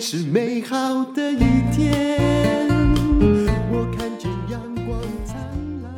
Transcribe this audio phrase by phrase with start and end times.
[0.00, 2.66] 是美好的一天，
[3.70, 5.36] 我看见阳光灿
[5.82, 5.92] 烂。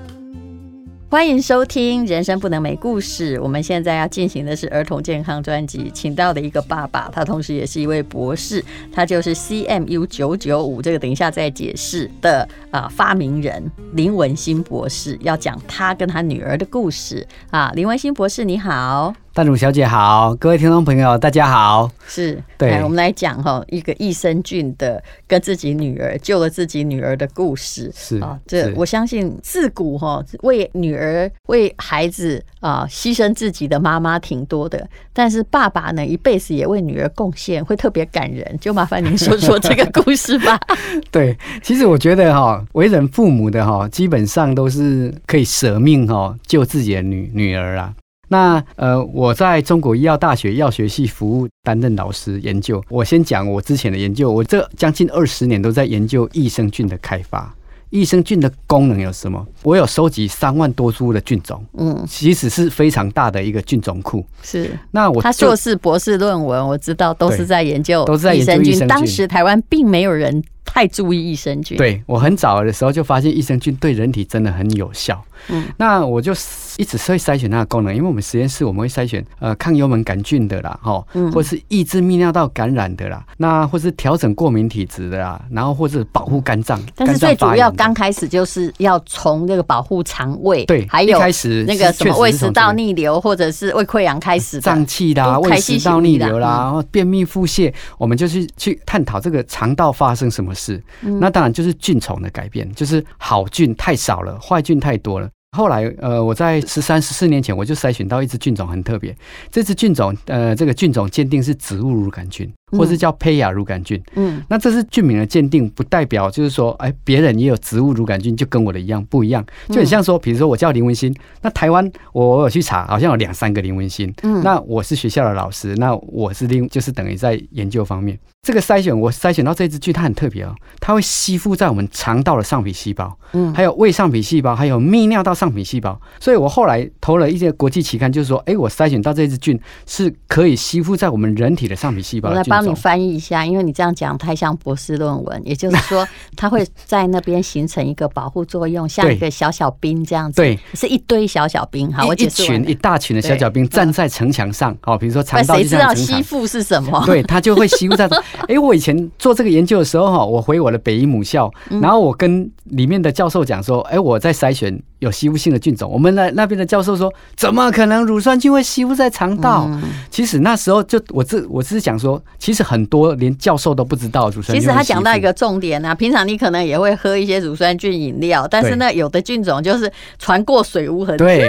[1.08, 3.38] 欢迎收听《人生不能没故事》。
[3.40, 13.62] 我们现在要进行的是儿童健康专辑，请到的一个爸爸，他同时也是一位博士，他就是 CMU 九九五这个等一下再解释的啊发明人
[13.92, 17.70] 林文新博士，要讲他跟他女儿的故事啊。
[17.76, 19.14] 林文新博士，你好。
[19.34, 21.90] 淡如小姐好，各位听众朋友大家好。
[22.06, 27.90] 是，对，来我们来讲哈，一个益生菌的跟自己女儿救了自己女儿的故事。
[27.94, 38.58] 是啊，这我相信自古哈为女儿为孩子啊牺牲自己的妈妈挺多的，但是爸爸呢一辈子也为女儿贡献，会特别感人。
[38.60, 40.60] 就麻烦您说说这个故事吧。
[41.10, 47.94] 对，其实我觉得哈，为人父母的哈，基本上都是可以舍命哈救自己的女女儿啊。
[48.32, 52.82] 那呃，我在中国医药大学药学系服务，担任老师研究。
[52.88, 57.54] 我先讲我之前的研究，我这将近二十年都在研究益生菌的开发。
[57.90, 59.46] 益生菌的功能有什么？
[59.62, 64.24] 我有收集三万多株的菌种，嗯，其实是非常大的一个菌种库。
[64.42, 68.88] 是，那我他硕士、博士论文，我知道都是在研究，都是在研究益生菌。
[68.88, 71.76] 当时台湾并没有人太注意益生菌。
[71.76, 75.22] 对，我很早的时候就发现益生菌对人体真的很有效。
[75.48, 76.32] 嗯，那我就
[76.76, 86.80] 一直会筛选它的功能，因为我们实验室我们会筛选呃抗幽门杆菌的啦，哈，或是抑制泌尿道感染的啦，那或是调整过敏体质的啦，然后或是保护肝脏。
[86.94, 100.82] 但是最主要刚开始就是要从那个保护肠胃，对，还有开始那个什么胃食道逆流或者是胃溃疡开始胀气啦，胃食道逆流啦，然后便秘腹泻，我们就去去探讨这个肠道发生什么事。
[101.00, 105.28] 那当然就是菌虫的改变，就是好菌太少了，坏菌太多了。
[105.56, 109.14] 后来，呃，我在十三、十四年前，我就筛选到一只菌种很特别。
[109.50, 114.02] 这只菌种，呃，这个菌种鉴定是植物乳杆菌，或是叫胚芽乳杆菌。
[114.14, 119.44] 嗯，那这是菌名的鉴定，不代表就是说，哎，别人也有植物乳杆菌，就跟我的一样不一样。
[119.68, 124.12] 就很像说，比如说我叫林文欣，那台湾我有去查，好像有两三个林文欣。
[124.22, 128.18] 嗯，那我是学校的老师，那我是另就是等于在研究方面。
[128.42, 136.00] 这个筛选，我筛选到这只菌，它很特别哦，它会吸附在我们肠道的上皮细胞，嗯，还有胃上皮细胞，还有泌尿道上皮细胞。
[136.18, 139.56] 所以我后来投了一些国际期刊，就是说，哎，我筛选到这只菌
[139.86, 142.30] 是可以吸附在我们人体的上皮细胞。
[142.30, 146.06] 我来帮你翻译一下，因为你这样讲太像博士论文， 也就是说，
[146.36, 151.92] 它会在那边形成一个保护作用，像一个小小兵这样子，对，是一堆小小兵。
[151.92, 155.54] 好，我一群一大群的小小兵站在城墙上，好，比如说肠道。
[155.54, 157.02] 谁知道吸附是什么？
[157.06, 158.08] 对，他就会吸附在。
[158.48, 161.50] 哎，我以前做这个研究的时候哈，我回我的北医母校，
[161.80, 165.90] 然后我跟里面的教授讲说，哎，我在筛选有吸附性的菌种。
[165.90, 169.68] 我们那那边的教授说，怎么可能乳酸菌会吸附在肠道？
[170.08, 174.60] 其实那时候就我这我只是想说，其实很多连教授都不知道乳酸菌。
[174.60, 181.44] 其实他讲到一个重点啊，平常你可能也会喝一些乳酸菌饮料，但是呢，有的菌种就是船过水无痕，对，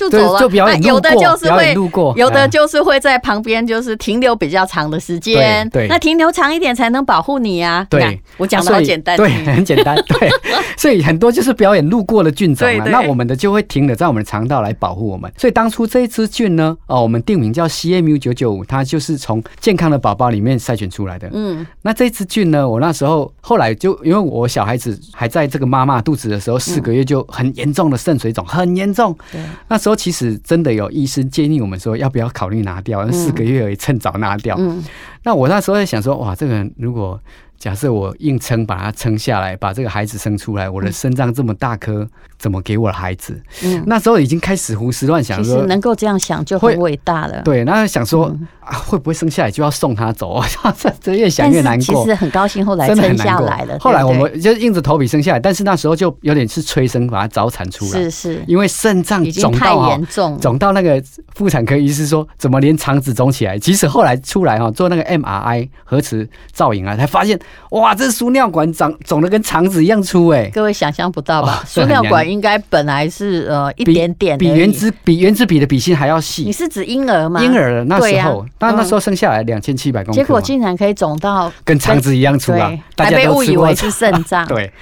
[0.00, 0.40] 就走了。
[0.40, 5.68] 就表演有的就是会路过，有的就是会在旁边就是停留比较长的时间。
[5.68, 7.86] 对，那停留长一点才能保护你呀。
[7.90, 10.30] 对，我讲的好简单，对，很简单，对。
[10.76, 15.30] 所以很多就是表演路过的菌种啊，那我们的就会停留在我们的肠道来保护我们。
[15.36, 21.28] 所以当初这一支菌呢，哦，我们定名叫 CMU 九九五，它就是从健康的宝宝里面筛选出来的。
[21.32, 29.16] 嗯，那这支菌呢，我那时候后来就因为我小孩子还在这个妈妈肚子的时候，四个月就很严重的肾水肿，很严重。
[29.32, 33.10] 对，那时候其实真的有医生建议我们说，要不要考虑拿掉？
[33.10, 34.56] 四个月而已，趁早拿掉。
[34.58, 34.82] 嗯，
[35.24, 37.20] 那我那时候在想说，哇，这个人如果
[37.58, 42.06] 假设我硬撑把它撑下来，把这个孩子生出来，我的肾脏这么大颗，
[42.38, 43.40] 怎么给我的孩子？
[43.64, 47.42] 嗯，那时候已经开始胡思乱想说，说能够这样想就很伟大了。
[47.42, 50.42] 对，那想说、嗯、啊，会不会生下来就要送他走？
[51.00, 52.02] 这越想越难过。
[52.02, 53.78] 其实很高兴，后来生下来了。
[53.78, 57.90] 后来我们就硬着头皮生下来，但是那时候就有点是催生，把它早产出来。
[57.90, 61.02] 是是，因为肾脏肿到严重，肿到那个
[61.34, 63.58] 妇产科医师说，怎么连肠子肿起来？
[63.58, 67.38] 即使后来出来哈，做那个 MRI 核磁造影啊，才发现。
[67.70, 70.48] 哇，这输尿管长肿的跟肠子一样粗哎！
[70.54, 71.64] 各位想象不到吧？
[71.66, 76.44] 输尿管应该本来是呃一点点，比原子比原子笔的笔芯还要细。
[76.44, 77.42] 你是指婴儿吗？
[77.42, 82.72] 婴儿那时候，但那时候生下来两千七百公克，结果竟然可以肿到跟肠子一样粗啊！
[82.96, 84.46] 还被误以为是肾脏。
[84.48, 84.72] 对。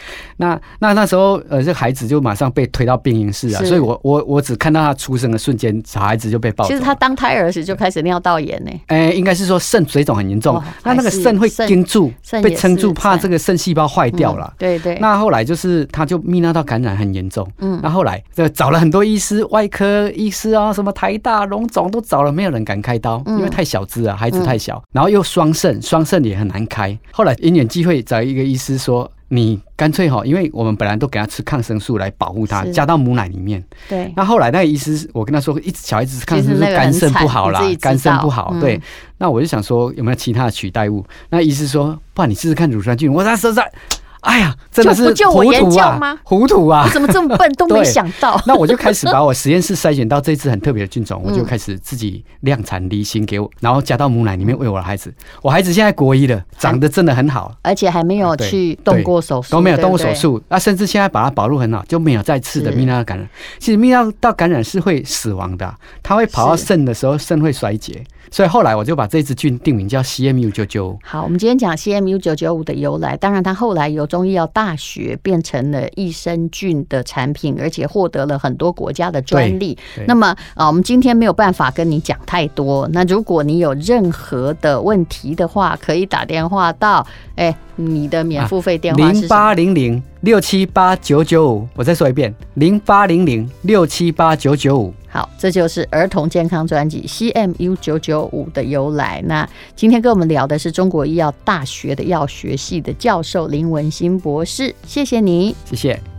[0.42, 6.70] 那那那时候呃，这孩子就马上被推到病营室啊，所以我我我只看到他出生的瞬间，小孩子就被抱走。
[6.70, 8.70] 其实他当胎儿时就开始尿道炎呢。
[8.88, 12.12] 哎、欸，应该是说肾水肿很严重，那那个肾会撑住，
[12.42, 14.56] 被撑住，怕这个肾细胞坏掉了、嗯。
[14.58, 14.98] 对对。
[15.00, 17.46] 那后来就是他就泌尿道感染很严重。
[17.58, 17.78] 嗯。
[17.82, 26.98] 那后来就找了很多医师，外科医师啊，什么台大龙总都找了，没有人敢开刀，因为太小只啊，孩子太小，嗯、然后又双肾，双肾也很难开。
[27.12, 29.10] 后来因缘际会找一个医师说。
[29.34, 33.64] 你干脆哈，因为我们本来都给他吃抗生素来保护他，加到母奶里面。
[33.88, 34.12] 对。
[34.14, 38.54] 那后来那个医师，我跟他说，一直小孩子吃抗生素肝肾不好啦，肝肾不好。
[38.60, 38.78] 对。
[39.16, 41.02] 那我就想说，有没有其他的取代物？
[41.30, 43.10] 那医师说，不然你试试看乳酸菌。
[43.10, 43.72] 我说实在。
[44.22, 46.18] 哎呀，真的是糊涂啊！
[46.22, 46.84] 糊涂啊！
[46.86, 48.40] 我怎么这么笨， 都没想到。
[48.46, 55.12] 那我就开始把 我实验室筛选到这只很特别的菌种，我就开始自己量产离心给我，然后加到母奶里面喂我的孩子。
[55.42, 60.40] 我孩子现在国一了，长得真的很好，而且还没有去动过手术，都没有动过手术。
[60.48, 63.28] 那甚至现在把它保护很好，就没有再次的泌尿道感染。
[63.58, 68.04] 其实泌尿道感染是会死亡的，它会跑到肾的时候，肾会衰竭。
[68.30, 70.98] 所以后来我就把这只菌定名叫 CMU 九九五。
[71.04, 73.14] 好，我们今天讲 CMU 九九五的由来。
[73.14, 79.78] 当然，它后来由中医药大学变成了益生菌的产品，而且获得了很多国家的专利。
[80.06, 82.86] 那么啊，我们今天没有办法跟你讲太多。
[82.92, 87.06] 那如果你有任何的问题的话，可以打电话到
[87.36, 91.68] 哎，你的免付费电话是零八零零六七八九九五。
[91.74, 94.92] 我再说一遍，零八零零六七八九九五。
[95.08, 99.22] 好，这就是儿童健康专辑 CMU 九九五的由来。
[99.26, 99.46] 那
[99.76, 106.11] 今天跟我们聊的是中国医药大学的药学系的教授林文新博士，谢谢你，谢谢。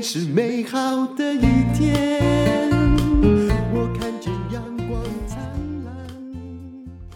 [0.00, 1.40] 是美好的一
[1.76, 2.71] 天。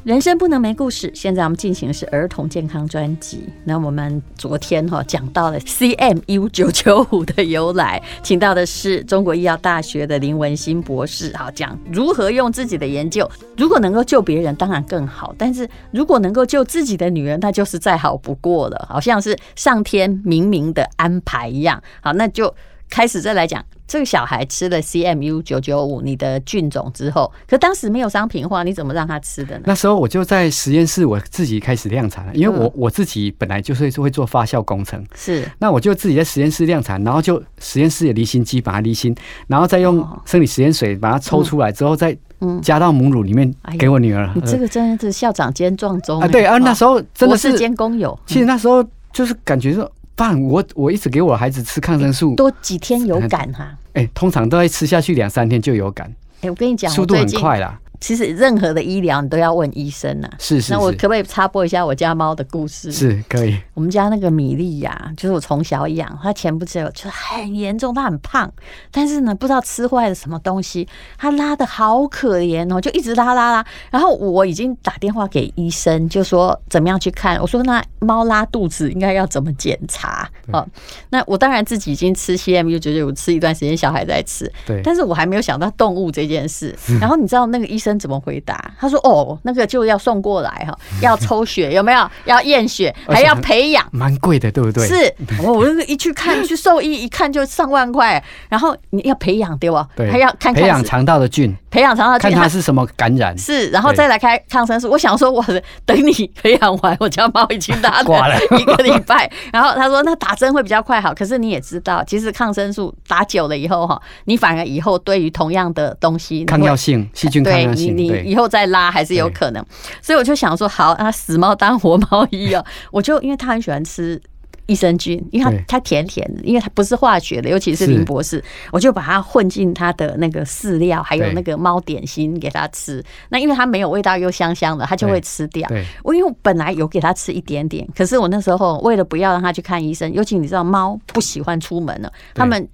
[0.07, 1.11] 人生不能没故事。
[1.13, 3.43] 现在我们进行的是儿童健康专辑。
[3.65, 15.35] 那我们昨天哈讲到了 CMU 九九五的由来，请到的是中国医药大学的林文兴博士，好讲如何用自己的研究，如果能够救别人，当然更好。
[15.37, 21.83] 但是如果能够救自己的女人，那就是再好不过了，好像是上天明明的安排一样。
[22.01, 22.55] 好，那就
[22.89, 23.61] 开始再来讲。
[23.87, 29.63] 这个小孩吃了 CMU 九九五你的菌种之后，可当时没有商品化，你怎么让他吃的呢？
[29.67, 39.15] 那时候我就在实验室，我自己开始量产了，因为我我自己本来就是会做发酵工程，是，那我就自己在实验室量产，然后就实验室的离心机把它离心，
[39.47, 42.17] 然后再用生理实验水把它抽出来之后，再
[42.61, 44.29] 加到母乳里面给我女儿。
[44.35, 46.27] 你这个真的是校长兼撞钟啊！
[46.27, 48.19] 对啊，那时候真的是兼工友。
[48.27, 49.91] 其实那时候就是感觉说。
[50.17, 53.77] 爸，我我一直给我孩子吃抗生素，多几天有感哈。
[53.93, 56.07] 哎、欸，通常都会吃下去两三天就有感。
[56.37, 57.79] 哎、欸，我跟你讲，速度很快啦。
[58.01, 60.37] 其实任何的医疗你都要问医生呐、啊。
[60.39, 60.73] 是，是是。
[60.73, 62.91] 那我可不可以插播一下我家猫的故事？
[62.93, 63.57] 是可以。
[63.75, 68.51] 我们家那个米粒呀，就是我从小养，它前不久就很严重，它很胖，
[68.91, 70.89] 但是呢，不知道吃坏了什么东西，
[71.19, 73.67] 它拉的好可怜哦，就一直拉拉拉。
[73.91, 77.39] 然后我已经打电话给医生，就说怎么样去看。
[77.41, 80.27] 我说那猫拉肚子应该要怎么检查？
[80.53, 80.67] 哦，
[81.11, 86.75] 那我当然自己已经吃 CMU 九九五吃一段时间，小孩在吃，对，但是我还没有想到动物这件事。
[86.99, 88.59] 然后你知道那个医生怎么回答？
[88.81, 92.11] 他说：“哦，那个就要送过来哈， 要抽血有没有？
[92.25, 94.87] 要验血，还要培养，蛮贵的，对不对？
[94.87, 99.87] 是， 我我一去看去兽医一看就上万块，然后你要培养对吧？
[99.95, 104.89] 对，还要看看培养肠道的菌，培养肠道菌，看它是什么感染，是，然后再来开抗生素。
[104.91, 105.45] 我想说，我
[105.85, 119.65] 等你培养完，我家猫已经打了 一个礼拜，然后他说那打针会比较快好，可是你也知道，其实抗生素打久了以后哈，你反而以后对于同样的东西抗药性细菌抗药性，你你以后再拉还是有可能，
[120.03, 124.21] 所以我就想说，好啊，死猫当活猫医啊， 我就因为他很喜欢吃
[124.67, 128.43] 益生菌，因为它它甜甜的，因为它不是化学的，尤其是林博士，
[128.73, 133.01] 我就把它混进他的那个饲料，还有那个猫点心给他吃。
[133.29, 135.69] 那因为它没有味道又香香的，它就会吃掉。
[136.03, 142.69] 我因为我本来有给它吃一点点，可是我那时候为了不要让它去看医生，尤其你知道猫不喜欢出门了，它们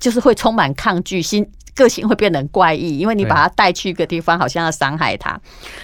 [0.00, 1.48] 就是会充满抗拒心。
[1.76, 5.38] 个性会变得很怪异，因为你把它带去一个地方，好像要伤害它。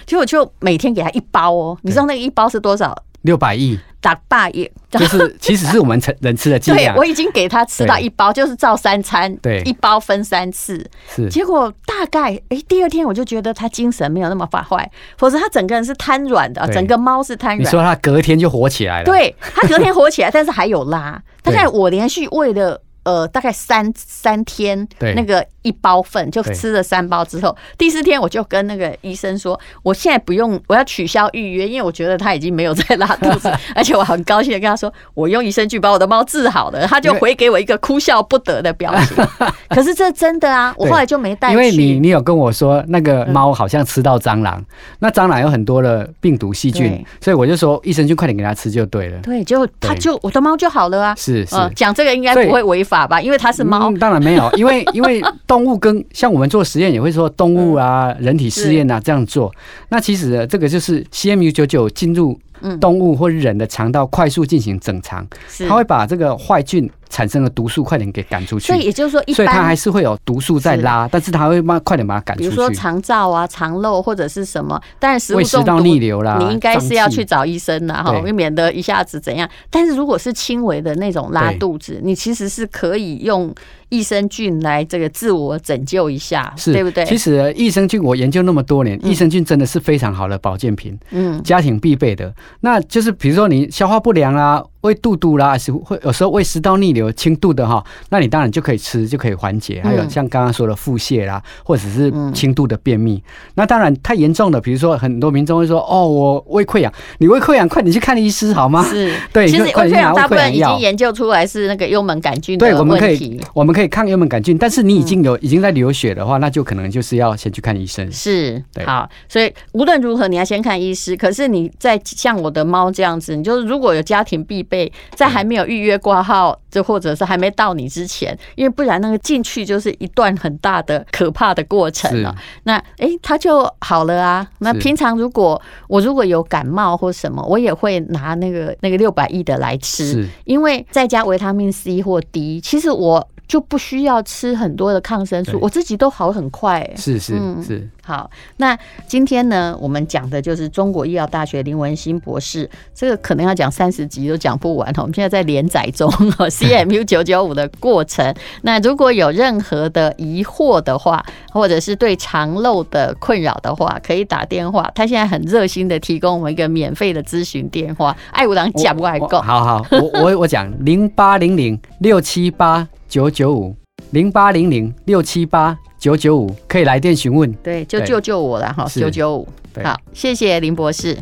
[0.05, 2.93] 结果就每天给它一包哦，你知道那个一包是多少？
[3.21, 6.91] 六百亿，打大亿，就是其实是我们成人吃的剂量。
[6.93, 10.85] 对，我已经给他吃到一包，就是照三餐，对，一包分三次。
[11.07, 17.61] 是，结果大概哎，第二天我就觉得他精神没有那么发坏，否则他整个人是瘫软的，整个猫是瘫软。
[17.61, 19.05] 你说他隔天就活起来了？
[19.05, 21.23] 对，他隔天 活起来，但是还有拉。
[21.41, 22.81] 大概我连续喂了。
[23.05, 39.25] 呃大概三三天，对那个一包份就吃了三包之后，第四天我就跟那个医生说，我现在不用，我要取消预约，因为我觉得他已经没有在拉肚子， 而且我很高兴的跟他说，我用益生菌把我的猫治好了，他就回给我一个哭笑不得的表情。
[39.69, 44.65] 可是这真的啊，我后来就没带，因为你你有跟我说那个猫好像吃到蟑螂，嗯、
[44.99, 49.19] 那蟑螂有很多的病毒细菌，所以我就说益生菌快点给它吃就对了。
[49.21, 51.15] 对，就他就我的猫就好了啊。
[51.15, 53.21] 是是，讲、呃、这个应该不会违法吧？
[53.21, 53.99] 因为它是猫、嗯。
[53.99, 55.21] 当然没有，因为因为
[55.53, 59.53] 动物跟像我们做实验也会说动物啊、嗯、人体试验啊这样做。
[59.89, 62.39] 那其实这个就是 CMU 九九进入
[62.81, 65.27] 动物或人的肠道快速进行整肠，
[65.67, 66.89] 它会把这个坏菌。
[67.13, 72.49] 产生了毒素快点给赶出去，所以也就是说，一般，所以它还是会有毒素在拉，但是它会慢快点把它赶出去。
[72.49, 79.47] 比如说肠燥啊、肠漏或者是什么，但是食物中毒，胃食道逆流啦，你应该是要去找医生的哈，免得一下子怎样。
[79.69, 83.53] 但是如果是轻微的那种拉肚子，你其实是可以用
[83.89, 87.05] 益生菌来这个自我拯救一下，是对不对？
[87.05, 92.33] 其实益生菌我研究那么多年，益生菌真的是非常好的保健品，嗯，家庭必备的。
[92.61, 94.63] 那就是比如说你消化不良啊。
[94.83, 99.81] 胃肚肚啦，是会有时候胃食道逆流、轻度的哈，那你当然就可以吃，就可以缓解。
[99.83, 103.21] 还有像刚刚说的腹泻啦，或者是轻度的便秘。
[103.55, 109.47] 那当然太严重的，比如说很多民众会说：“哦，我胃溃疡，你胃溃疡，快点去看医师好吗？”是， 对。
[109.47, 112.77] 其实胃溃疡大部分已经研究出来是那个幽门杆菌的问题。
[112.77, 118.11] 对，我们可以我们可以抗幽门杆菌，但是你已经有已经在流血的话，那就可能就是要先去看医生。
[118.11, 118.85] 是，对。
[118.85, 121.15] 好，所以无论如何你要先看医师。
[121.15, 132.35] 可是你在像我的猫这样子，你就是如果有家庭必备，在还没没有预约挂号，就或者是还没到你之前，因为不然那个进去就是一段很大的可怕的过程了。
[132.63, 134.49] 那哎，他就好了啊。
[134.61, 143.29] 那平常如果我如果有感冒或什么，我也会拿那个那个六百亿的来吃，因为再加维他命 C 或 D，其实我。
[143.47, 146.93] 就不需要吃很多的抗生素，我自己都好很快，欸。
[146.95, 147.87] 是是是。
[148.05, 155.01] 好，那今天呢，我们讲的就是中国医药大学林文新博士，这个可能要讲三十集都讲不完哈。
[155.01, 156.09] 我们现在在连载中，
[156.49, 158.33] CMU 九九五的过程。
[158.63, 164.91] 那如果有任何的疑惑的话，或者是对肠漏的困扰的话，可以打电话。
[164.93, 168.15] 他现在很热心的提供我们一个免费的咨询电话。
[168.31, 169.39] 爱五郎讲不爱够？
[169.41, 172.85] 好好，我我我讲零八零零六七八。
[173.13, 173.75] 九九五
[174.09, 179.47] 零八零零六七八九九五可以来电询问，对，就救救我了哈，九九五，
[179.83, 181.15] 好，谢谢林博士。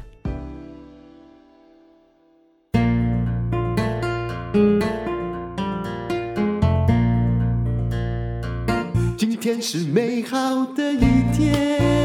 [9.18, 11.00] 今天是美好的一
[11.34, 12.01] 天。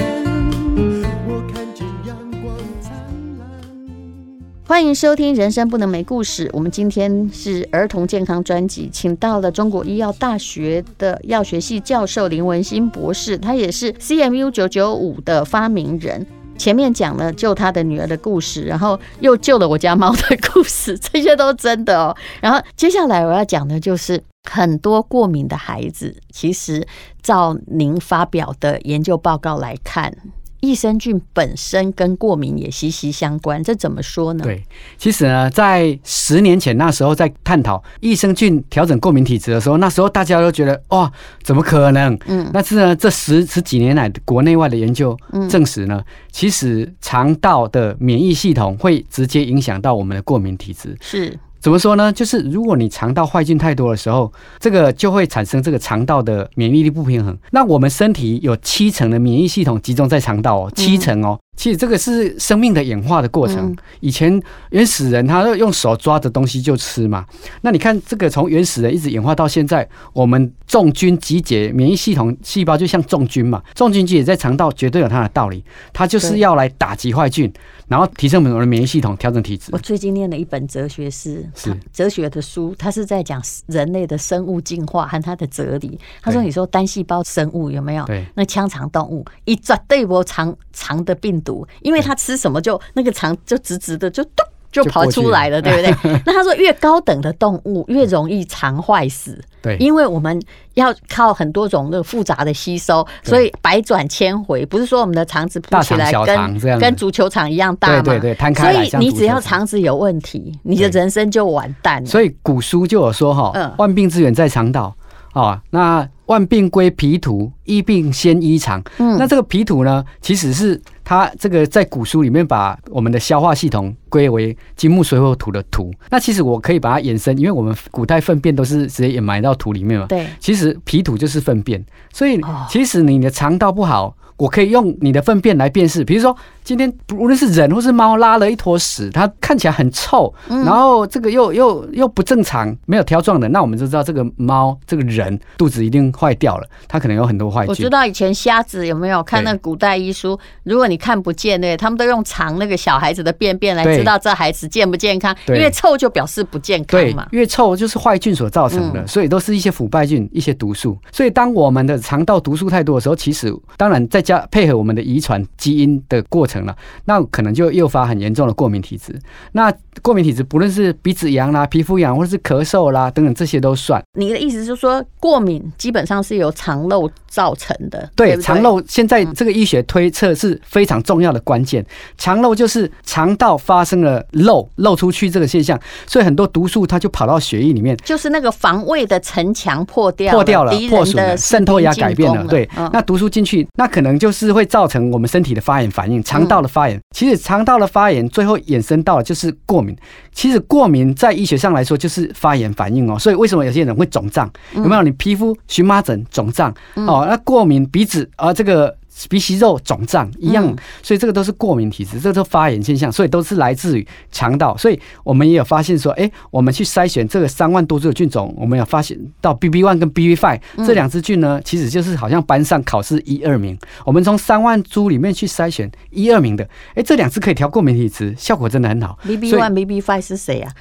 [4.68, 6.48] 欢迎收听《人生不能没故事》。
[6.52, 16.26] 我们今天是儿童健康专辑，请到了中国医药大学的药学系教授林文欣博士，他也是 CMU 九九五的发明人。
[16.58, 22.16] 前面讲了救他的女儿的故事，然后又救了我家猫的故事，这些都真的哦。
[22.40, 24.20] 然后接下来我要讲的就是
[24.50, 26.84] 很多过敏的孩子，其实
[27.22, 30.12] 照您发表的研究报告来看。
[30.60, 34.42] 益生菌本身跟过敏也息息相关，这怎么说呢？
[34.42, 34.62] 对，
[34.96, 41.10] 其实呢，在十年前那时候在探讨益生菌调整过敏体质的时候，那时候大家都觉得哇，
[41.42, 42.18] 怎么可能？
[42.26, 45.16] 嗯，但是呢，这十十几年来国内外的研究
[45.48, 50.96] 证实呢，嗯、其实肠道的免疫系统会直接影响到我们的过敏体质。
[51.00, 51.38] 是。
[51.66, 52.12] 怎么说呢？
[52.12, 57.36] 就是如果你肠道坏菌太多的时候，这个就会产生这个肠道的免疫力不平衡。
[57.50, 61.36] 那我们身体有七成的免疫系统集中在肠道哦，七成哦。
[61.56, 63.74] 其实这个是生命的演化的过程。
[64.00, 67.24] 以前原始人他用手抓着东西就吃嘛。
[67.62, 77.52] 那你看这个从原始人一直演化到现在，我们种菌集结免疫系统细胞就像种菌嘛，种菌集结在肠道绝对有它的道理，它就是要来打击坏菌。
[77.88, 79.70] 然后提升我们的免疫系统，调整体质。
[79.70, 85.96] 我最近念了一本哲学诗，是哲学的书，它是在讲人类的生物进化和它的哲理。
[86.20, 88.04] 他说：“你说单细胞生物有没有？
[88.06, 96.20] 对，那腔肠动物一绝对不肠肠的病毒，因为他吃什么就那个肠就直直的就咚。”就跑出来了，对不对？
[96.26, 100.38] 那他说，越高等的动物越容易肠坏死，对，因为我们
[100.74, 108.02] 要靠很多种那个复杂的吸收，所以百转千回，不是说我们的肠子铺起来跟跟足球场一样大嘛？
[108.02, 108.84] 对对对，摊开来。
[108.84, 112.06] 所以你只要肠子有问题，你的人生就完蛋了。
[112.06, 114.94] 所以古书就有说哈，万病之源在肠道
[115.32, 115.58] 啊。
[115.70, 118.82] 那万病归脾土，医病先医肠。
[118.98, 120.78] 嗯，那这个脾土呢，其实是。
[121.06, 125.92] 他这个在古书里面把我们的消化系统归为金木水火土的土。
[126.08, 130.06] 那其实我可以把它延伸，因为我们古代粪便都是直接掩埋到土里面嘛。
[130.06, 136.34] 对，其实脾土就是粪便，所以其实你的肠道不好，我可以用你的粪便来辨识，比如说。
[136.66, 147.68] 今天无论是人或是猫拉了一坨屎，它看起来很臭，嗯、然后这个又又又不正常，没有条状的，那我们就知道这个猫这个人肚子一定坏掉了，它可能有很多坏菌。
[147.68, 150.36] 我知道以前瞎子有没有看那古代医书？
[150.64, 157.28] 如果你看不见，对，他们都用藏那个小孩子的便便来知道这孩子健不健康，因为臭就表示不健康嘛。
[157.30, 160.98] 因为臭就是坏菌所造成的，嗯、所以都是一些腐败菌、一些毒素。
[161.12, 166.64] 所以当我们的肠道毒素太多的时候，其实当然再加配合我们的遗传基因的过程。
[166.64, 169.14] 了，那可能就诱发很严重的过敏体质。
[169.52, 169.72] 那
[170.02, 174.02] 过敏体质不论是鼻子痒啦、皮肤痒，或者是咳嗽啦等等，这些都算。
[174.18, 178.10] 你的意思是说，过敏基本上是由肠漏造成的？
[178.14, 181.84] 对，肠漏现在这个医学推测是非常重要的关键。
[182.18, 192.44] 肠漏就是肠道发生了漏，漏出去这个现象，所以很多毒素它就跑到血液里面，就是那个防卫的城墙破掉，破掉了，破损了，渗透压改变了。
[192.48, 197.00] 对，那毒素进去，那可能就是会造成我们身体的发炎反应，肠道的发炎。
[197.14, 199.96] 其实肠道的发炎最后衍生到了就是过敏。
[200.32, 204.50] 其实过敏在医学上来说就是发炎反应哦，所以为什么有些人会肿胀？
[204.74, 205.02] 有没有？
[205.02, 208.94] 你皮肤荨麻疹肿胀哦，那过敏鼻子啊这个。
[209.28, 214.76] 鼻息肉肿胀一样，所以这个都是过敏体质，这个都发炎现象，所以都是来自于肠道。
[214.76, 223.78] 所以我们也有发现说，哎，我们去筛选这个三万多株的菌种，我们有发现到 BB one 跟 BB five 这两支菌呢，其实就是好像班上考试一二名。
[224.04, 229.18] 我们从三万株里面去筛选一二名的，哎，这两支可以调过敏体质，效果真的很好。
[229.22, 230.72] BB one、BB five 是谁啊？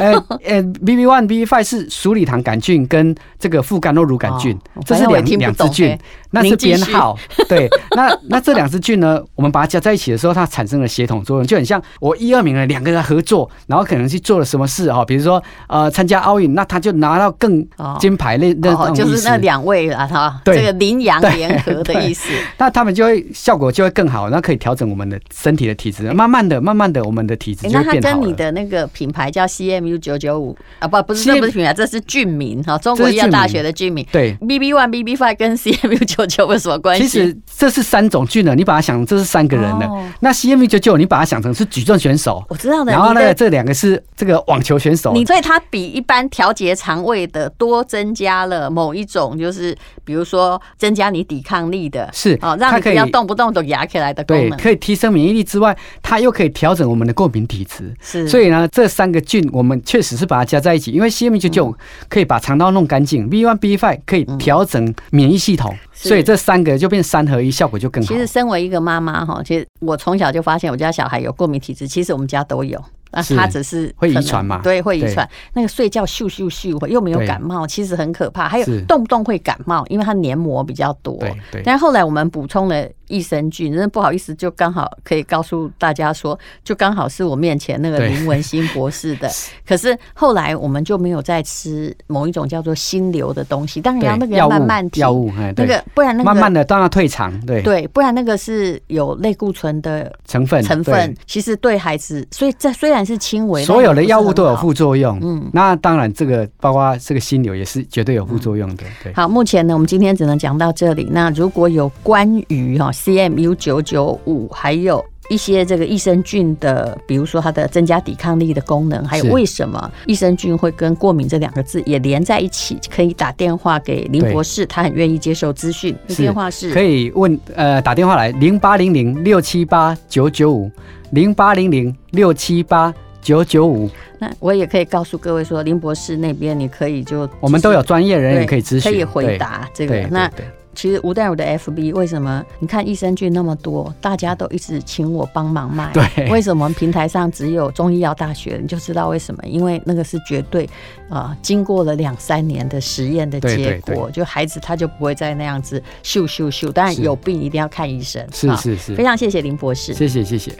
[0.00, 0.12] 呃
[0.44, 5.96] 呃，BB one、BB five 是鼠李糖杆菌跟这个副甘酪乳杆菌，这是两两支菌，
[6.30, 7.16] 那是编号，
[7.48, 7.68] 对。
[7.90, 9.20] 那那这两支菌呢？
[9.34, 17.66] 我们把它加在一起的时候，它产生了协同作用，就很像我一二名的两个人合作，然后可能去做了什么事哈，比如说呃参加奥运，那他就拿到更
[17.98, 22.28] 金牌那那哦，就是那两位了哈，对，这个羚羊 联合的意思。
[22.58, 27.90] 那他们就会效果就会更好，那可以调整我们的身体的体质，慢慢的、慢慢的，我们的体质就变好。
[27.92, 34.06] 那它跟你的那个品牌叫 CMU 九九五啊，不不是那不是品牌，这是菌名哈，中国医药大学的菌名。
[34.10, 37.08] 对，BB one、BB five 跟 CMU 九九有什么关系？
[37.08, 37.84] 其实这是。
[37.94, 39.86] 三种菌呢，你把它想成这是三个人的。
[39.86, 42.90] 哦、那 CMU 九九，你把它想成是举重选手，我知道的。
[42.90, 45.12] 然后呢，这两个是这个网球选手。
[45.12, 54.50] 你对它比一般调节肠胃的多增加了某一种，就是比如说增加你抵抗力的，是哦，让你不要动不动都压起来的功能。
[54.50, 57.94] 对，可以提升免疫力之外，它又可以调整我们的过敏体质。
[58.00, 61.76] 是，所以呢，这三个菌我们确实是把它加在一起，因为 CMU 九九
[62.08, 65.72] 可以把肠道弄干净，B one B five 可以调整免疫系统。
[65.72, 68.08] 嗯所以这三个就变三合一，效果就更好。
[68.08, 72.82] 其实身为一个妈妈哈，其实我从小就发现我家小孩有过敏体质，其实我们家都有。
[73.16, 74.60] 那他只是会遗传嘛？
[74.60, 75.28] 对，会遗传。
[75.52, 78.48] 那个睡觉咻咻咻，又没有感冒，其实很可怕。
[78.48, 81.16] 还有动不动会感冒，因为他黏膜比较多。
[81.18, 81.62] 对对。
[81.64, 82.84] 但后来我们补充了。
[83.14, 89.30] 益生菌，真的不好意思，就刚好可以告诉大家说，就刚好是我面前那个林文新博士的。
[89.64, 108.82] 可是后来我们就没有再吃某一种叫做心流的东西，当然要那个要慢慢药物，那个不然那个慢慢的让它退场，对对，不然那个是有类固醇的成分成分，其实对孩子，所以这虽然是轻微，所有的药物都有副作用，嗯，那当然这个包括这个心流也是绝对有副作用的。
[109.04, 111.08] 对，好，目前呢，我们今天只能讲到这里。
[111.12, 112.90] 那如果有关于哈。
[113.04, 125.94] CMU 九九五，还有一些这个益生菌的，比如说它的增加抵抗力的功能，还有为什么益生菌会跟过敏这两个字也连在一起，可以打电话给林博士，他很愿意接受资讯。
[126.16, 130.70] 电话是可以问呃打电话来零八零零六七八九九五
[131.10, 133.90] 零八零零六七八九九五。
[134.18, 140.30] 那我也可以告诉各位说，林博士那边你可以就我们都有专业人员可以咨询，可以回答这个那。
[140.74, 142.44] 其实吴淡如的 FB 为什么？
[142.58, 145.92] 你看益生菌那么多，大家都一直请我帮忙卖。
[145.92, 148.58] 对，为什么平台上只有中医药大学？
[148.60, 149.42] 你就知道为什么？
[149.46, 150.64] 因为那个是绝对
[151.08, 156.70] 啊、呃，经过了两三年的实验的结果，就孩子他就不会再那样子咻咻咻。
[156.72, 158.24] 当然有病一定要看医生。
[158.32, 160.52] 是是是，是，非常谢谢林博士，谢谢谢谢。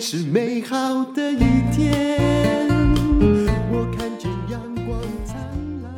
[0.00, 1.44] 是美好的一
[1.76, 2.16] 天，
[3.70, 5.36] 我看见阳光灿
[5.82, 5.92] 烂。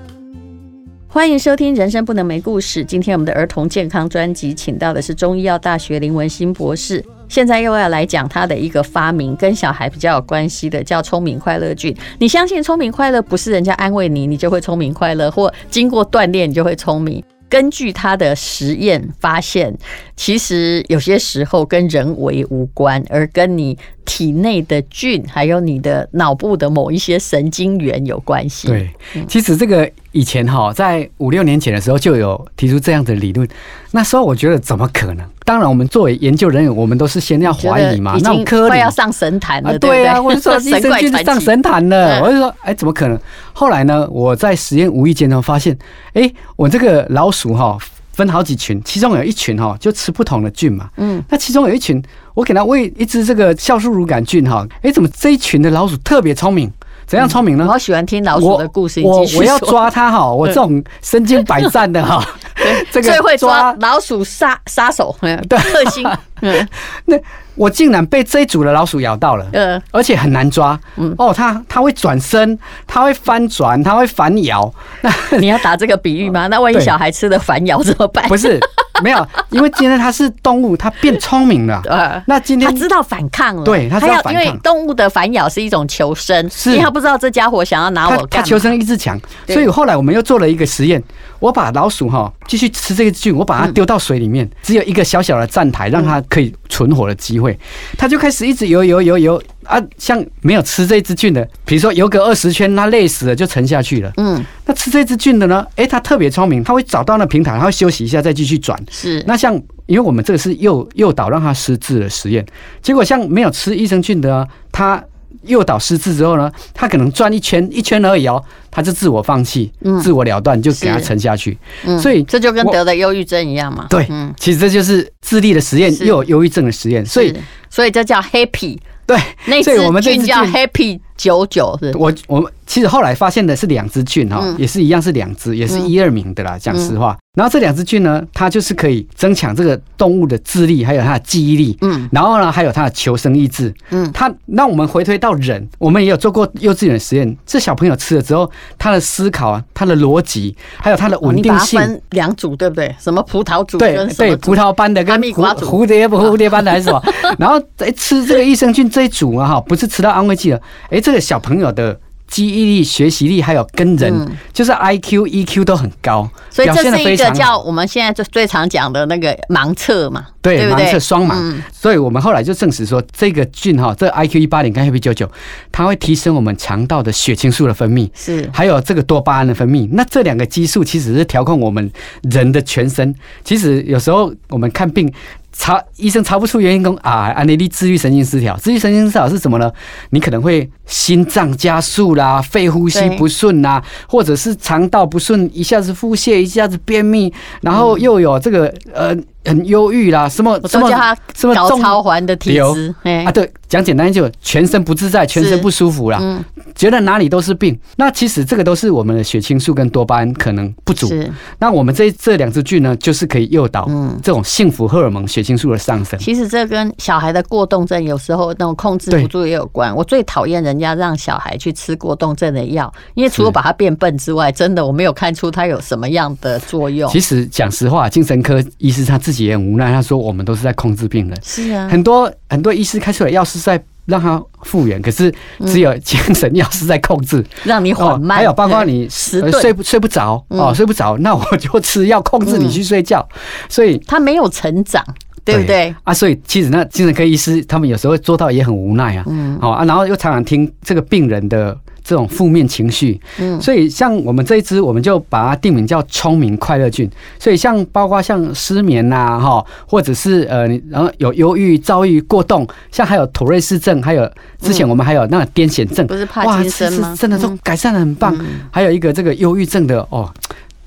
[1.06, 2.82] 欢迎收听《人生不能没故事》。
[2.84, 7.04] 今天我们的儿童健康专辑，请到的是中医药大学林文新博士。
[7.28, 11.96] 现在又要来讲他的一个发明，跟小孩比较有关系的，叫聪明快乐菌。
[12.18, 17.22] 你相信聪明快乐不是人家安慰你，你就会聪明快乐，或经过锻炼你就会聪明？
[17.52, 19.76] 根据他的实验发现，
[20.16, 28.68] 其实有些时候跟人为无关，而跟你体内的菌，还有你的脑部的某一些神经元有关系。
[28.68, 28.90] 对，
[29.26, 33.46] 其实这个以前哈，在五六年前的时候就有提出这样的理论。
[33.92, 35.26] 那时候我觉得怎么可能？
[35.44, 38.16] 当然，我们作为研究人员，我们都是先要怀疑嘛。
[38.22, 43.18] 那种科快要上神坛了，啊，对啊，我就说益生菌上神坛了，我就说，哎，怎么可能？
[43.52, 45.76] 后来呢，我在实验无意间呢发现，
[46.14, 47.76] 哎，我这个老鼠哈
[48.12, 50.90] 分好几群，其中有一群哈就吃不同的菌嘛。
[50.96, 52.02] 嗯，那其中有一群，
[52.34, 56.72] 我给它喂一只这个酵素乳杆菌哈，哎，怎么这一群的老鼠特别聪明？
[57.12, 57.66] 怎样聪明呢？
[57.66, 59.02] 我好喜欢听老鼠的故事。
[59.02, 62.26] 我我，我要抓它哈， 我这种身经百战的哈。
[62.90, 66.08] 这个最会抓老鼠杀杀手，对，特性。
[66.40, 66.66] 嗯，
[67.04, 67.14] 那
[67.54, 70.78] 我竟然被这一组的老鼠咬到了，嗯，而且很难抓。
[70.96, 74.72] 嗯，哦，它它会转身，它会翻转，它会反咬。
[75.02, 76.46] 那你要打这个比喻吗？
[76.46, 78.26] 那万一小孩吃的反咬怎么办？
[78.26, 78.58] 不是，
[79.02, 81.80] 没有，因为今天它是动物，它变聪明了。
[81.82, 81.92] 对，
[82.26, 83.64] 那今天它知道反抗了。
[83.64, 84.34] 对，它知道反抗。
[84.34, 88.26] 因为动物的反咬是一种求生，是因为它不知道这家伙想要拿我。
[88.26, 91.02] 它求生意志强，所以后来我们又做了一个实验。
[91.38, 97.58] 我把老鼠哈继续吃这个菌，我把它丢到水里面，只有一个小小的站台，让它可以存活的机会，
[97.98, 104.12] 它就开始一直游游游游啊，像没有吃这只菌的，比如说游个二十圈，它累死了就沉下去了。
[104.16, 105.66] 嗯，那吃这只菌的呢？
[105.76, 108.78] 诶，它特别聪明，它会找到那平台，它会休息一下再继续转。
[108.90, 109.54] 是，那像
[109.86, 112.44] 因为我们这个是诱诱导让它失智的实验，
[112.80, 115.02] 结果像没有吃益生菌的，它。
[115.44, 121.58] 诱导失智之后呢，他可能转一圈一圈而已哦，他就自我放弃，嗯、自我了断，就给他沉下去。
[121.84, 123.86] 嗯、所以这就跟得了忧郁症一样嘛。
[123.90, 127.04] 对，嗯、其实这就是智力的实验，又有忧郁症的实验。
[127.04, 127.34] 所以，
[127.68, 128.78] 所以这叫 Happy。
[129.16, 131.92] 对，那所以我们这菌叫 Happy 九九是。
[131.96, 136.56] 我我其实后来发现的是两只菌哈，也是一样是两只，也是一二名的啦。
[136.58, 137.16] 讲实话。
[137.34, 141.76] 然后这两只菌呢，它就是可以增强这个动物的智力，还有它的记忆力。
[141.80, 142.08] 嗯。
[142.12, 143.74] 然后呢，还有它的求生意志。
[143.90, 144.10] 嗯。
[144.12, 147.36] 它让我们回推到人，我们也有做过幼稚园实验。
[147.46, 151.80] 这小朋友吃了之后，他的思考啊，他的逻辑，还有他的稳定性。
[151.80, 152.94] 分两组对不对？
[153.00, 153.78] 什么葡萄组？
[153.78, 157.02] 对对，葡萄班的跟蝴蝴蝶不 蝴蝶班的还是什么？
[157.38, 160.60] 然后哎，吃这个益生菌这一组啊，哈，不是吃到安慰剂了。
[160.90, 161.98] 哎，这个小朋友的。
[162.28, 171.34] 记忆力、学习力，还有跟人，嗯、就是 I Q、E Q 都很高，所以这是一个叫我们现在就最常讲的那个盲测嘛，对，对对盲测双盲。
[171.34, 175.30] 嗯、所以我们后来就证实说，这个菌哈，这个 I Q 一八零跟 Happy 九九，
[175.70, 179.86] 它会提升我们肠道的血清素的分泌，是，还有这个多巴胺的分泌。
[179.92, 183.14] 那这两个激素其实是调控我们人的全身。
[183.44, 185.12] 其实有时候我们看病。
[185.52, 189.70] 查医生查不出原因，讲啊，安尼你自律神经失调，自律神经失调是什么呢？
[190.10, 199.16] 你可能会心脏加速啦，肺呼吸不顺啦，或者是肠道不顺，一下子腹泻，一下子便秘，然后又有这个呃。
[199.44, 200.88] 很忧郁啦，什么什么
[201.34, 203.32] 什么高超环的体质啊？
[203.32, 206.42] 对，讲简单就全身不自在，全身不舒服啦，嗯、
[206.74, 207.78] 觉得哪里都是病。
[207.96, 211.10] 那其实这个都是我们的血清素跟多巴胺可能不足。
[211.58, 213.88] 那我们这这两支菌呢，就是可以诱导
[214.22, 216.18] 这种幸福荷尔蒙血清素的上升。
[216.20, 219.92] 其实这跟小孩的过动症有时候那种控制不住也有关。
[219.94, 227.10] 我最讨厌人家让小孩去吃过动症的药，因为除了把他变笨之外，真的我没有看出他有什么样的作用。
[227.10, 229.31] 其实讲实话，精神科医师他自己。
[229.32, 235.32] 自己也很无奈，他说：“我们都是在控制病人，是啊，很多很多医师开出来药是在让他复原，可是
[235.66, 238.36] 只有精神药是在控制，嗯、让你缓慢。
[238.36, 243.26] 还有包括你睡不睡不着哦，睡不着，那我就吃药控制你去睡觉，
[243.70, 245.02] 所以他没有成长，
[245.46, 245.94] 对不对？
[246.04, 257.08] 啊，所以其实那精神科医师他们有时候做到也很无奈啊，嗯，好啊，然后又常常听这个病人的。”这种负面情绪，嗯，所以像我们这一支，我们就把它定名叫聪明快乐菌。
[257.38, 267.16] 所以像包括像失眠呐，哈，或者是呃，然后有忧郁、躁郁、过动，像还有妥瑞氏症，还有之前我们还有那个癫痫症，不是帕金森吗？
[267.18, 268.36] 真的都改善的很棒。
[268.70, 270.30] 还有一个这个忧郁症的哦。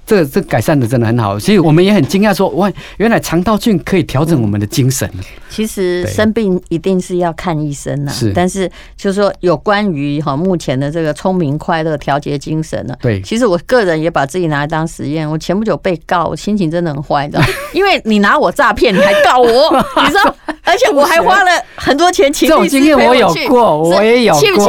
[0.06, 5.10] 这个这改善的真的很好，所以我们也很惊讶，说哇，原来肠道菌可以调整我们的精神。
[5.50, 8.32] 其实生病一定是要看医生呐，是。
[8.34, 13.22] 但是就是说有关于哈目前的这个聪明快乐调节精神呢，对。
[13.22, 17.44] 其实我个人也把自己拿来当实验，我前不久被告，我心情真的很坏，你知道？
[17.74, 19.72] 因为你拿我诈骗，你还告我，
[20.04, 20.36] 你知道？
[20.64, 24.60] 而且我还花了很多钱请这种经验我有过，我也有过，气不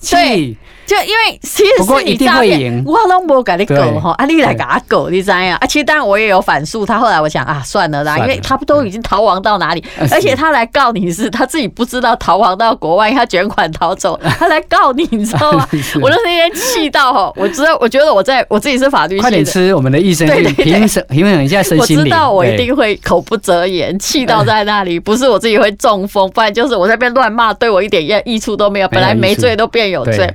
[0.00, 0.16] 气？
[0.16, 0.56] 对。
[0.92, 5.56] 就因为其实是你诈骗，我拢无跟你狗哈，啊，你来给他狗，你知呀？
[5.58, 15.66] 啊，其实当然我也有反诉他，后来我想啊，算了啦，因为他不都已经逃亡到哪里， 而且他来告你是他自己不知道逃亡到国外，他卷款逃走，他来告你，你知道吗？
[16.02, 22.04] 我就那天气到哈，我知道，我觉得我在我自己是法律快点吃我们的益生菌，平衡平衡一下身心灵。
[22.04, 30.28] 我知道我一定会口不择言，气到在那里，不是我自己会中风，不然就是我在那边乱骂，对我一点益益处都没有，本来没罪都变有罪，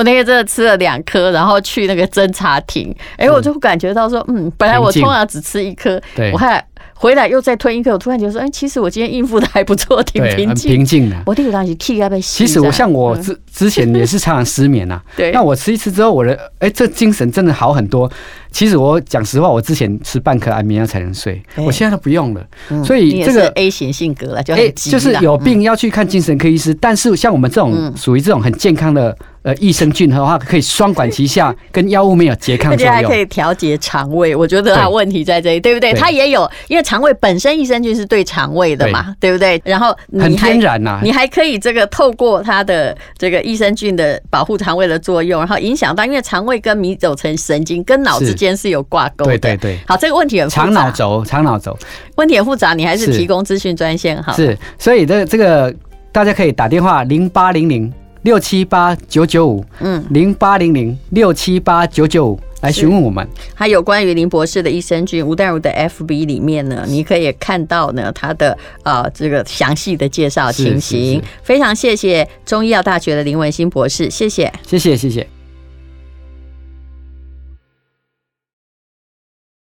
[0.00, 6.00] 我那天真的吃了两颗，然后去那个侦查亭，哎，我就感觉到说，嗯，本来我通常只吃一颗，
[6.32, 6.64] 我还。
[6.94, 11.16] 回来又再吞一颗，我突然觉得说，哎，其实我今天应付的还不错，挺平静，平静的。
[11.24, 15.30] 我第一个当时气要被其实我像我之之前也是常常失眠呐， 对。
[15.32, 18.10] 那我吃一次之后，我的哎，这精神真的好很多。
[18.50, 22.44] 其实我讲实话，我之前吃半颗安眠药才能睡，我现在都不用了。
[22.84, 26.74] 所以这个 A 型性格了，就就是有病要去看精神科医师。
[26.74, 29.16] 但是像我们这种属于这种很健康的。
[29.42, 34.36] 呃，益生菌的话可以双管齐下， 跟药物没有拮抗作用，而且还可以调节肠胃。
[34.36, 35.98] 我觉得它问题在这里，对，对不对？
[35.98, 39.58] 它也有，因为肠胃本身益生菌是对肠胃的嘛，对，对不对？
[39.64, 49.38] 然后很天然呐、啊，你还可以这个透过它的这个益生菌的保护肠胃的作用，然后影响到，因为肠胃跟迷走成神经跟脑之间是有挂钩的。
[49.38, 49.78] 对对对。
[49.86, 50.62] 好，这个问题很复杂。
[50.64, 51.76] 肠脑轴，肠脑轴，
[52.16, 54.32] 问题很复杂，你还是提供资讯专线好。
[54.32, 55.74] 是，所以这这个
[56.12, 57.92] 大家可以打电话零八零零。
[58.22, 63.26] 六七八九九五，嗯，零八零零六七八九九五来询问我们。
[63.54, 71.22] 还有关于林博士的益生菌，吴淡如的 FB 里面呢，你可以看到呢他的呃这个详细的介绍情形。
[71.42, 75.39] 非常谢谢中医药大学的林文新博士，谢谢，谢谢，谢谢。